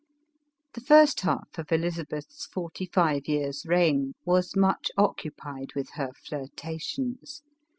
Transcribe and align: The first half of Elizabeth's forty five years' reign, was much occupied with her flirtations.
The 0.73 0.81
first 0.81 1.19
half 1.19 1.47
of 1.59 1.71
Elizabeth's 1.71 2.47
forty 2.47 2.87
five 2.87 3.27
years' 3.27 3.67
reign, 3.67 4.13
was 4.25 4.55
much 4.55 4.89
occupied 4.97 5.75
with 5.75 5.91
her 5.91 6.09
flirtations. 6.25 7.43